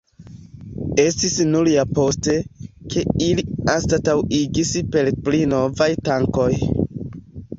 Estis 1.01 1.33
nur 1.49 1.67
ja 1.71 1.83
poste, 1.97 2.33
ke 2.93 3.03
ili 3.27 3.45
anstataŭigis 3.75 4.71
per 4.95 5.11
pli 5.27 5.43
novaj 5.53 5.91
tankoj. 6.09 6.51